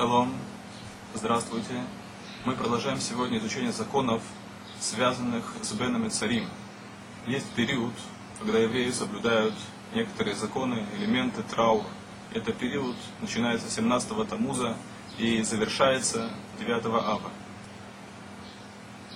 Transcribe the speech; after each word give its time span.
Шалом, 0.00 0.32
здравствуйте. 1.12 1.74
Мы 2.46 2.56
продолжаем 2.56 2.98
сегодня 2.98 3.36
изучение 3.36 3.70
законов, 3.70 4.22
связанных 4.80 5.44
с 5.60 5.72
Беном 5.72 6.06
и 6.06 6.08
Царим. 6.08 6.48
Есть 7.26 7.50
период, 7.50 7.92
когда 8.38 8.58
евреи 8.60 8.90
соблюдают 8.92 9.52
некоторые 9.94 10.36
законы, 10.36 10.86
элементы 10.96 11.42
траура. 11.42 11.84
Это 12.32 12.50
период 12.54 12.96
начинается 13.20 13.70
с 13.70 13.76
17-го 13.76 14.24
Тамуза 14.24 14.74
и 15.18 15.42
завершается 15.42 16.30
9 16.58 16.86
Ава. 16.86 17.30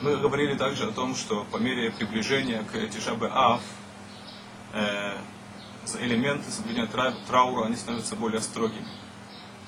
Мы 0.00 0.16
говорили 0.16 0.54
также 0.54 0.84
о 0.84 0.92
том, 0.92 1.16
что 1.16 1.44
по 1.50 1.56
мере 1.56 1.90
приближения 1.90 2.62
к 2.62 2.86
Тишабе 2.86 3.28
Ав 3.32 3.62
э, 4.74 5.16
элементы 5.98 6.48
соблюдения 6.52 6.88
траура 7.26 7.66
они 7.66 7.74
становятся 7.74 8.14
более 8.14 8.40
строгими. 8.40 8.86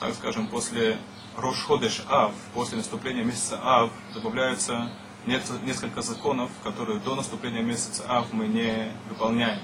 Так 0.01 0.15
скажем, 0.15 0.47
после 0.47 0.97
Рошходеш 1.37 2.03
Ав, 2.09 2.33
после 2.55 2.79
наступления 2.79 3.23
месяца 3.23 3.61
Ав, 3.63 3.91
добавляются 4.15 4.91
несколько 5.27 6.01
законов, 6.01 6.51
которые 6.65 7.01
до 7.01 7.15
наступления 7.15 7.61
месяца 7.61 8.05
Ав 8.09 8.33
мы 8.33 8.47
не 8.47 8.91
выполняем. 9.11 9.61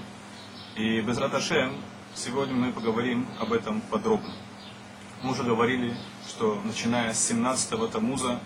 И 0.75 1.01
без 1.01 1.17
Раташем 1.17 1.75
сегодня 2.15 2.55
мы 2.55 2.73
поговорим 2.73 3.27
об 3.41 3.55
этом 3.55 3.81
подробно. 3.81 4.35
Мы 5.23 5.31
уже 5.31 5.43
говорили, 5.43 5.97
что 6.29 6.61
начиная 6.65 7.15
с 7.15 7.31
17-го 7.31 7.87
Тамуза 7.87 8.39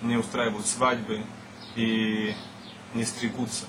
не 0.00 0.16
устраивают 0.16 0.68
свадьбы 0.68 1.24
и 1.74 2.36
не 2.94 3.04
стригутся. 3.04 3.64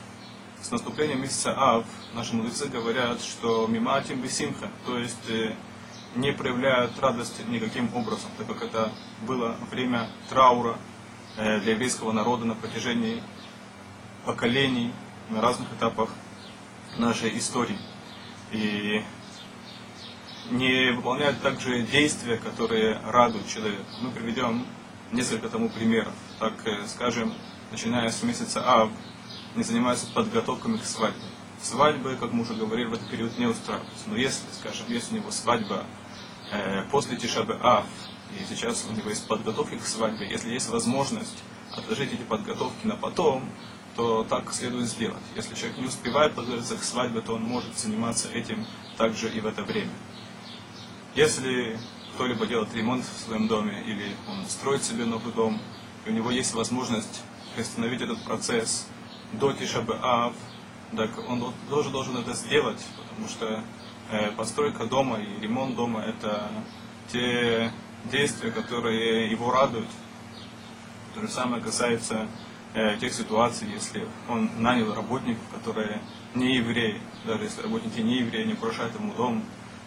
С 0.62 0.70
наступлением 0.70 1.24
месяца 1.24 1.56
Ав 1.58 1.86
наши 2.14 2.36
мудрецы 2.36 2.68
говорят, 2.68 3.20
что 3.20 3.66
миматим 3.66 4.22
бесимха, 4.22 4.70
то 4.86 5.00
есть 5.00 5.28
э, 5.28 5.56
не 6.16 6.32
проявляют 6.32 7.00
радость 7.00 7.42
никаким 7.48 7.94
образом, 7.96 8.30
так 8.38 8.48
как 8.48 8.64
это 8.64 8.92
было 9.26 9.56
время 9.72 10.08
траура 10.30 10.78
э, 11.38 11.60
для 11.60 11.74
еврейского 11.74 12.12
народа 12.12 12.46
на 12.46 12.56
протяжении 12.56 13.22
поколений 14.26 14.94
на 15.30 15.42
разных 15.42 15.72
этапах 15.74 16.10
нашей 16.98 17.38
истории 17.38 17.78
и 18.52 19.04
не 20.52 20.92
выполняют 20.92 21.42
также 21.42 21.82
действия, 21.84 22.38
которые 22.38 23.00
радуют 23.06 23.48
человека. 23.48 23.84
Мы 24.02 24.12
приведем 24.12 24.66
несколько 25.12 25.50
тому 25.50 25.70
примеров. 25.70 26.14
Так, 26.40 26.54
э, 26.66 26.86
скажем, 26.88 27.34
начиная 27.72 28.10
с 28.10 28.22
месяца 28.22 28.64
Ав, 28.66 28.92
не 29.56 29.64
занимаются 29.64 30.08
подготовками 30.14 30.78
к 30.78 30.86
свадьбе. 30.86 31.22
Свадьбы, 31.62 32.18
как 32.20 32.34
мы 32.34 32.42
уже 32.42 32.54
говорили, 32.54 32.88
в 32.88 32.94
этот 32.94 33.10
период 33.10 33.38
не 33.40 33.46
устраиваются. 33.46 34.04
Но 34.08 34.18
если, 34.18 34.44
скажем, 34.52 34.86
если 34.90 35.16
у 35.16 35.20
него 35.20 35.32
свадьба 35.32 35.86
после 36.92 37.18
Тишабы 37.18 37.58
Ав, 37.62 37.86
и 38.32 38.44
сейчас 38.48 38.86
у 38.90 38.94
него 38.94 39.10
есть 39.10 39.28
подготовки 39.28 39.78
к 39.78 39.86
свадьбе, 39.86 40.30
если 40.30 40.52
есть 40.52 40.70
возможность 40.70 41.44
отложить 41.72 42.14
эти 42.14 42.22
подготовки 42.22 42.86
на 42.86 42.96
потом, 42.96 43.50
то 43.96 44.24
так 44.24 44.52
следует 44.54 44.88
сделать. 44.88 45.22
Если 45.36 45.56
человек 45.56 45.78
не 45.78 45.86
успевает 45.86 46.34
подготовиться 46.34 46.78
к 46.78 46.84
свадьбе, 46.84 47.22
то 47.22 47.34
он 47.34 47.44
может 47.44 47.78
заниматься 47.78 48.30
этим 48.30 48.66
также 48.98 49.30
и 49.30 49.40
в 49.40 49.46
это 49.46 49.64
время. 49.64 49.92
Если 51.16 51.78
кто-либо 52.14 52.46
делает 52.48 52.74
ремонт 52.74 53.06
в 53.06 53.26
своем 53.26 53.48
доме 53.48 53.84
или 53.86 54.16
он 54.28 54.46
строит 54.48 54.84
себе 54.84 55.06
новый 55.06 55.34
дом, 55.34 55.62
и 56.06 56.10
у 56.10 56.14
него 56.14 56.32
есть 56.32 56.54
возможность 56.54 57.22
приостановить 57.56 58.02
этот 58.02 58.24
процесс 58.24 58.88
до 59.34 59.54
Тишабы 59.54 59.98
Ав, 60.02 60.34
так 60.96 61.12
он 61.28 61.54
тоже 61.70 61.90
должен 61.90 62.18
это 62.18 62.34
сделать, 62.34 62.84
потому 62.98 63.28
что 63.28 63.46
э, 63.46 63.64
постройка 64.38 64.86
дома 64.86 65.20
и 65.20 65.42
ремонт 65.42 65.76
дома 65.76 66.02
это 66.02 66.50
те 67.12 67.72
действия, 68.12 68.52
которые 68.52 69.30
его 69.30 69.52
радуют. 69.52 69.88
То 71.14 71.22
же 71.22 71.28
самое 71.28 71.62
касается 71.62 72.28
э, 72.74 72.98
тех 72.98 73.14
ситуаций, 73.14 73.68
если 73.72 74.08
он 74.28 74.50
нанял 74.58 74.94
работников, 74.94 75.44
которые 75.54 76.02
не 76.34 76.56
евреи, 76.56 77.00
даже 77.26 77.44
если 77.44 77.62
работники 77.62 78.00
не 78.00 78.18
евреи, 78.18 78.46
не 78.46 78.54
украшают 78.54 78.96
ему 78.96 79.14
дом, 79.14 79.44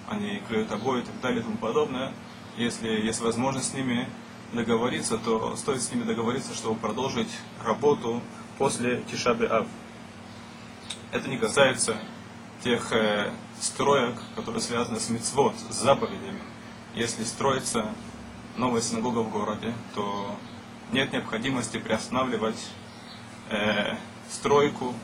они 0.08 0.40
клюют 0.48 0.70
обои 0.70 1.00
и 1.00 1.04
так 1.04 1.20
далее 1.20 1.40
и 1.40 1.42
тому 1.42 1.56
подобное. 1.56 2.12
Если 2.56 2.88
есть 2.88 3.20
возможность 3.20 3.72
с 3.72 3.74
ними 3.74 4.08
договориться, 4.52 5.18
то 5.18 5.56
стоит 5.56 5.82
с 5.82 5.92
ними 5.92 6.04
договориться, 6.04 6.54
чтобы 6.54 6.78
продолжить 6.78 7.30
работу 7.64 8.22
после 8.56 9.02
Тишабы 9.10 9.46
Ав. 9.46 9.66
Это 11.12 11.28
не 11.28 11.38
касается 11.38 11.96
тех 12.66 12.90
э, 12.90 13.30
строек, 13.60 14.16
которые 14.34 14.60
связаны 14.60 14.98
с 14.98 15.08
мицвод, 15.08 15.54
с 15.70 15.72
заповедями. 15.72 16.40
Если 16.96 17.22
строится 17.22 17.94
новая 18.56 18.80
синагога 18.80 19.20
в 19.20 19.30
городе, 19.30 19.72
то 19.94 20.34
нет 20.90 21.12
необходимости 21.12 21.76
приостанавливать 21.76 22.58
э, 23.50 23.94
стройку 24.28 24.94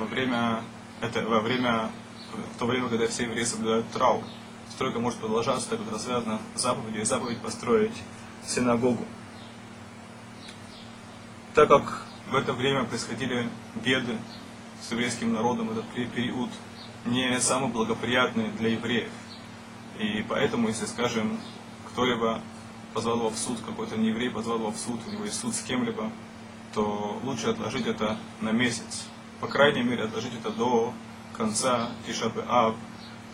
во 0.00 0.06
время, 0.06 0.64
это, 1.00 1.22
во 1.22 1.38
время, 1.38 1.92
в 2.56 2.58
то 2.58 2.66
время, 2.66 2.88
когда 2.88 3.06
все 3.06 3.22
евреи 3.22 3.44
соблюдают 3.44 3.88
траур. 3.92 4.24
Стройка 4.70 4.98
может 4.98 5.20
продолжаться, 5.20 5.70
так 5.70 5.78
как 5.78 5.86
это 5.86 5.98
связано 6.00 6.40
с 6.56 6.62
заповедью, 6.62 7.02
и 7.02 7.04
заповедь 7.04 7.38
построить 7.38 8.02
синагогу. 8.44 9.04
Так 11.54 11.68
как 11.68 12.02
в 12.32 12.34
это 12.34 12.52
время 12.52 12.82
происходили 12.82 13.48
беды 13.76 14.18
с 14.82 14.90
еврейским 14.90 15.32
народом, 15.32 15.70
этот 15.70 15.86
период 16.12 16.50
не 17.06 17.40
самый 17.40 17.70
благоприятный 17.70 18.48
для 18.50 18.70
евреев. 18.70 19.10
И 19.98 20.24
поэтому, 20.28 20.68
если, 20.68 20.86
скажем, 20.86 21.38
кто-либо 21.88 22.40
позвал 22.92 23.18
его 23.18 23.30
в 23.30 23.38
суд, 23.38 23.58
какой-то 23.64 23.96
нееврей 23.96 24.30
позвал 24.30 24.58
его 24.58 24.70
в 24.70 24.76
суд, 24.76 25.00
у 25.06 25.10
него 25.10 25.24
есть 25.24 25.40
суд 25.40 25.54
с 25.54 25.62
кем-либо, 25.62 26.10
то 26.74 27.18
лучше 27.24 27.48
отложить 27.48 27.86
это 27.86 28.16
на 28.40 28.50
месяц. 28.50 29.06
По 29.40 29.46
крайней 29.46 29.82
мере, 29.82 30.04
отложить 30.04 30.34
это 30.34 30.50
до 30.50 30.92
конца 31.36 31.90
Тишабы 32.06 32.44
Ав, 32.48 32.74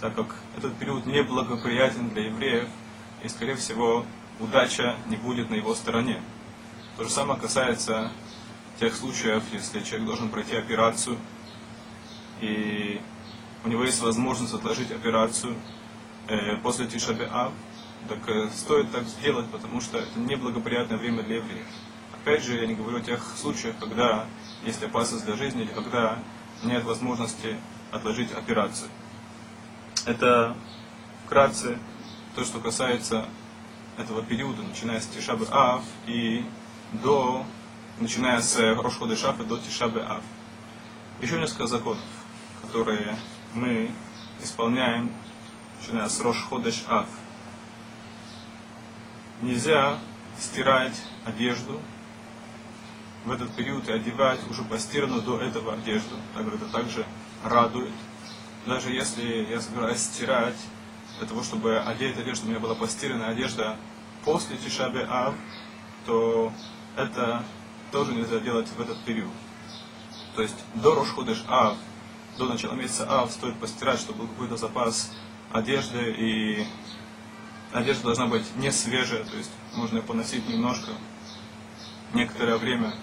так 0.01 0.15
как 0.15 0.35
этот 0.57 0.77
период 0.77 1.07
неблагоприятен 1.07 2.11
для 2.11 2.27
евреев, 2.27 2.69
и, 3.23 3.29
скорее 3.29 3.55
всего, 3.55 4.05
удача 4.41 4.97
не 5.07 5.17
будет 5.17 5.51
на 5.51 5.55
его 5.55 5.75
стороне. 5.75 6.21
То 6.97 7.05
же 7.05 7.11
самое 7.11 7.41
касается 7.41 8.11
тех 8.81 8.95
случаев, 8.95 9.43
если 9.53 9.81
человек 9.81 10.07
должен 10.07 10.29
пройти 10.29 10.57
операцию, 10.57 11.17
и 12.41 13.01
у 13.65 13.69
него 13.69 13.85
есть 13.85 14.01
возможность 14.01 14.55
отложить 14.55 14.91
операцию 14.91 15.57
э, 16.29 16.57
после 16.57 16.87
Тишабе 16.87 17.29
Ав, 17.31 17.53
так 18.09 18.19
э, 18.29 18.49
стоит 18.51 18.91
так 18.91 19.05
сделать, 19.05 19.47
потому 19.51 19.81
что 19.81 19.99
это 19.99 20.19
неблагоприятное 20.19 20.99
время 20.99 21.23
для 21.23 21.37
евреев. 21.37 21.67
Опять 22.13 22.43
же, 22.43 22.57
я 22.57 22.67
не 22.67 22.75
говорю 22.75 22.99
о 22.99 23.01
тех 23.01 23.23
случаях, 23.37 23.77
когда 23.79 24.27
есть 24.65 24.83
опасность 24.83 25.25
для 25.25 25.37
жизни 25.37 25.63
или 25.63 25.73
когда 25.73 26.19
нет 26.63 26.85
возможности 26.85 27.57
отложить 27.91 28.33
операцию. 28.33 28.89
Это 30.07 30.57
вкратце 31.25 31.79
то, 32.35 32.45
что 32.45 32.59
касается 32.59 33.27
этого 33.99 34.23
периода, 34.23 34.63
начиная 34.63 35.01
с 35.01 35.07
Тишабы 35.07 35.47
Ав 35.51 35.83
и 36.07 36.45
до, 36.93 37.45
начиная 38.01 38.41
с 38.41 38.59
Рошходы 38.75 39.17
Шафа 39.17 39.45
до 39.45 39.59
Тишабы 39.59 40.01
Ав. 40.01 40.23
Еще 41.21 41.39
несколько 41.39 41.67
законов, 41.67 42.03
которые 42.63 43.17
мы 43.55 43.91
исполняем, 44.43 45.13
начиная 45.81 46.09
с 46.09 46.21
Рошходыш 46.21 46.85
Ав. 46.89 47.07
Нельзя 49.43 49.99
стирать 50.39 51.01
одежду 51.25 51.81
в 53.25 53.31
этот 53.31 53.55
период 53.55 53.89
и 53.89 53.93
одевать 53.93 54.41
уже 54.51 54.63
постиранную 54.65 55.23
до 55.23 55.41
этого 55.41 55.75
одежду. 55.75 56.17
Так 56.35 56.47
это 56.47 56.67
также 56.67 57.05
радует. 57.45 57.93
Даже 58.67 58.91
если 58.91 59.47
я 59.51 59.61
собираюсь 59.61 60.01
стирать, 60.01 60.57
для 61.19 61.27
того, 61.27 61.43
чтобы 61.43 61.79
одеть 61.79 62.19
одежду, 62.19 62.47
у 62.47 62.51
меня 62.51 62.61
была 62.61 62.75
постиранная 62.75 63.31
одежда 63.31 63.77
после 64.25 64.57
Тишабе 64.57 65.07
Ав, 65.09 65.35
то 66.07 66.53
это 66.97 67.45
тоже 67.91 68.15
нельзя 68.15 68.39
делать 68.39 68.69
в 68.69 68.81
этот 68.81 68.99
период. 69.05 69.31
То 70.35 70.43
есть 70.43 70.57
до 70.75 70.95
Рошходыш 70.95 71.45
Ав, 71.49 71.77
до 72.39 72.47
начала 72.47 72.75
месяца 72.75 73.07
Ав 73.09 73.31
стоит 73.31 73.59
постирать, 73.59 74.01
чтобы 74.01 74.21
был 74.21 74.29
какой-то 74.29 74.57
запас 74.57 75.13
одежды, 75.53 76.15
и 76.17 76.67
одежда 77.73 78.05
должна 78.05 78.27
быть 78.27 78.45
не 78.57 78.71
свежая, 78.71 79.25
то 79.25 79.37
есть 79.37 79.51
можно 79.75 79.99
ее 79.99 80.03
поносить 80.03 80.49
немножко, 80.49 80.93
некоторое 82.15 82.57
время, 82.57 82.95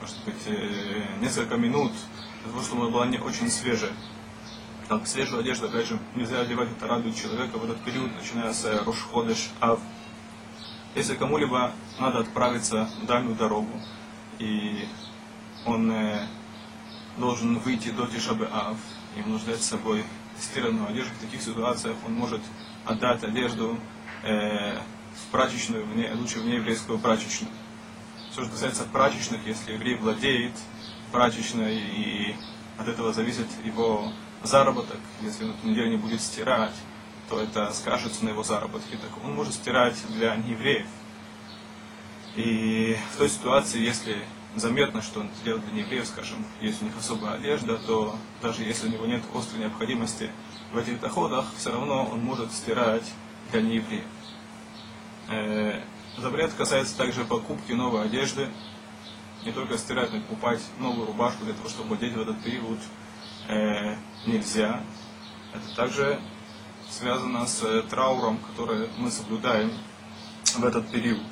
может 0.00 0.16
быть, 0.24 0.46
э, 0.46 1.18
несколько 1.20 1.56
минут, 1.56 1.92
для 2.42 2.52
того, 2.52 2.62
чтобы 2.62 2.82
она 2.82 2.90
была 2.90 3.06
не 3.06 3.18
очень 3.18 3.50
свежая. 3.50 3.92
Так, 4.88 5.06
свежую 5.06 5.40
одежду, 5.40 5.66
опять 5.66 5.86
же, 5.86 5.98
нельзя 6.16 6.40
одевать, 6.40 6.70
это 6.70 6.86
радует 6.88 7.16
человека 7.16 7.58
в 7.58 7.64
этот 7.64 7.80
период, 7.84 8.10
начиная 8.16 8.52
с 8.52 8.64
э, 8.64 8.82
Рошходыш 8.84 9.50
Ав. 9.60 9.80
Если 10.94 11.14
кому-либо 11.14 11.72
надо 12.00 12.20
отправиться 12.20 12.88
в 13.00 13.06
дальнюю 13.06 13.36
дорогу, 13.36 13.80
и 14.40 14.88
он 15.64 15.92
э, 15.92 16.26
должен 17.20 17.58
выйти 17.58 17.90
до 17.90 18.06
Тишабы 18.06 18.48
Ав, 18.50 18.76
и 19.16 19.28
нужно 19.28 19.54
с 19.54 19.62
собой 19.62 20.04
стиранную 20.40 20.88
одежду, 20.88 21.12
в 21.14 21.24
таких 21.24 21.42
ситуациях 21.42 21.96
он 22.06 22.14
может 22.14 22.40
отдать 22.84 23.22
одежду 23.22 23.78
э, 24.22 24.76
в 24.76 25.30
прачечную, 25.30 25.86
вне, 25.86 26.10
лучше 26.14 26.40
в 26.40 26.46
нееврейскую 26.46 26.98
прачечную. 26.98 27.52
Что 28.32 28.44
же 28.44 28.50
касается 28.50 28.84
прачечных, 28.84 29.46
если 29.46 29.74
еврей 29.74 29.96
владеет 29.96 30.52
прачечной 31.12 31.76
и 31.76 32.36
от 32.78 32.88
этого 32.88 33.12
зависит 33.12 33.46
его 33.64 34.12
заработок, 34.42 34.98
если 35.20 35.44
он 35.44 35.50
эту 35.50 35.68
неделю 35.68 35.90
не 35.90 35.96
будет 35.96 36.20
стирать, 36.20 36.74
то 37.28 37.40
это 37.40 37.72
скажется 37.72 38.24
на 38.24 38.30
его 38.30 38.42
заработке. 38.42 38.96
Так 38.96 39.10
он 39.24 39.34
может 39.34 39.54
стирать 39.54 39.96
для 40.08 40.36
неевреев. 40.36 40.86
И 42.36 42.96
в 43.12 43.18
той 43.18 43.28
ситуации, 43.28 43.80
если 43.80 44.24
заметно, 44.56 45.02
что 45.02 45.20
он 45.20 45.30
делает 45.44 45.64
для 45.66 45.74
неевреев, 45.74 46.06
скажем, 46.06 46.44
есть 46.60 46.82
у 46.82 46.84
них 46.84 46.94
особая 46.98 47.34
одежда, 47.34 47.76
то 47.78 48.16
даже 48.42 48.64
если 48.64 48.88
у 48.88 48.90
него 48.90 49.06
нет 49.06 49.22
острой 49.34 49.60
необходимости 49.60 50.30
в 50.72 50.78
этих 50.78 51.00
доходах, 51.00 51.46
все 51.56 51.70
равно 51.72 52.08
он 52.12 52.20
может 52.20 52.52
стирать 52.52 53.04
для 53.52 53.62
неевреев. 53.62 54.04
Э, 55.28 55.80
запрет 56.18 56.52
касается 56.54 56.96
также 56.96 57.24
покупки 57.24 57.72
новой 57.72 58.04
одежды, 58.04 58.48
не 59.44 59.52
только 59.52 59.78
стирать, 59.78 60.10
но 60.10 60.18
и 60.18 60.20
покупать 60.20 60.60
новую 60.78 61.06
рубашку 61.06 61.44
для 61.44 61.54
того, 61.54 61.68
чтобы 61.68 61.94
одеть 61.94 62.14
в 62.14 62.20
этот 62.20 62.42
период 62.42 62.78
э, 63.48 63.96
нельзя. 64.26 64.82
Это 65.54 65.76
также 65.76 66.20
связано 66.90 67.46
с 67.46 67.62
э, 67.62 67.82
трауром, 67.82 68.38
который 68.38 68.88
мы 68.98 69.10
соблюдаем 69.10 69.72
в 70.56 70.64
этот 70.64 70.90
период. 70.90 71.22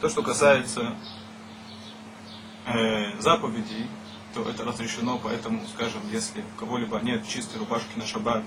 То, 0.00 0.08
что 0.08 0.22
касается 0.22 0.96
э, 2.74 3.20
заповедей, 3.20 3.86
то 4.34 4.48
это 4.48 4.64
разрешено, 4.64 5.18
поэтому, 5.22 5.66
скажем, 5.74 6.02
если 6.10 6.42
у 6.42 6.58
кого-либо 6.58 6.98
нет 7.00 7.26
чистой 7.26 7.58
рубашки 7.58 7.96
на 7.96 8.06
шаббат, 8.06 8.44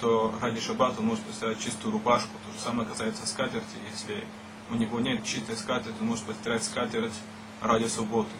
то 0.00 0.34
ради 0.40 0.60
шаббата 0.60 1.00
он 1.00 1.06
может 1.06 1.24
постирать 1.24 1.60
чистую 1.60 1.92
рубашку. 1.92 2.30
То 2.46 2.52
же 2.52 2.58
самое 2.58 2.88
касается 2.88 3.26
скатерти. 3.26 3.76
Если 3.90 4.24
у 4.70 4.74
него 4.74 5.00
нет 5.00 5.24
чистой 5.24 5.56
скатерти, 5.56 5.96
он 6.00 6.08
может 6.08 6.24
постирать 6.24 6.64
скатерть 6.64 7.14
ради 7.60 7.86
субботы. 7.86 8.30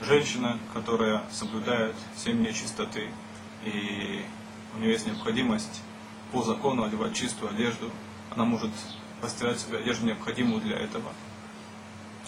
Женщина, 0.00 0.58
которая 0.72 1.22
соблюдает 1.30 1.94
семь 2.16 2.38
дней 2.38 2.52
чистоты, 2.52 3.10
и 3.64 4.24
у 4.74 4.78
нее 4.78 4.92
есть 4.92 5.06
необходимость 5.06 5.82
по 6.32 6.42
закону 6.42 6.84
одевать 6.84 7.14
чистую 7.14 7.50
одежду, 7.50 7.90
она 8.30 8.44
может 8.44 8.70
постирать 9.20 9.60
себе 9.60 9.78
одежду, 9.78 10.06
необходимую 10.06 10.60
для 10.60 10.78
этого. 10.78 11.12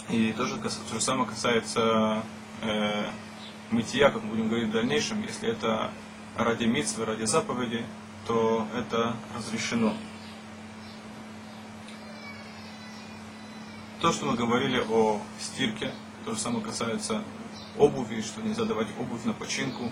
И 0.09 0.31
то 0.31 0.45
же, 0.45 0.57
то 0.57 0.95
же 0.95 1.01
самое 1.01 1.29
касается 1.29 2.23
э, 2.61 3.09
мытья, 3.71 4.09
как 4.09 4.23
мы 4.23 4.29
будем 4.29 4.47
говорить 4.47 4.69
в 4.69 4.71
дальнейшем, 4.71 5.21
если 5.21 5.49
это 5.49 5.91
ради 6.37 6.63
митцвы, 6.63 7.03
ради 7.05 7.25
заповеди, 7.25 7.85
то 8.25 8.65
это 8.73 9.15
разрешено. 9.35 9.93
То, 13.99 14.13
что 14.13 14.27
мы 14.27 14.35
говорили 14.35 14.81
о 14.89 15.19
стирке, 15.39 15.91
то 16.23 16.33
же 16.33 16.39
самое 16.39 16.63
касается 16.63 17.23
обуви, 17.77 18.21
что 18.21 18.41
нельзя 18.41 18.63
давать 18.63 18.87
обувь 18.99 19.25
на 19.25 19.33
починку, 19.33 19.91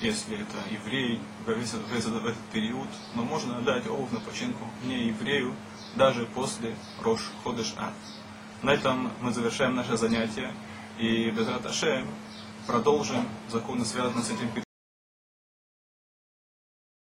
если 0.00 0.36
это 0.36 0.56
еврей, 0.70 1.20
в 1.46 1.48
этот, 1.48 2.36
период, 2.52 2.88
но 3.14 3.24
можно 3.24 3.60
дать 3.62 3.86
обувь 3.88 4.12
на 4.12 4.20
починку 4.20 4.64
не 4.84 5.06
еврею, 5.06 5.54
даже 5.96 6.26
после 6.26 6.76
Рош 7.02 7.32
Ходыш 7.42 7.74
А. 7.76 7.92
На 8.64 8.70
этом 8.70 9.10
мы 9.20 9.30
завершаем 9.30 9.76
наше 9.76 9.98
занятие 9.98 10.50
и 10.98 11.30
без 11.30 11.46
Ашем 11.48 12.06
продолжим 12.66 13.28
законы, 13.50 13.84
связанные 13.84 14.24
с 14.24 14.30
этим. 14.30 14.63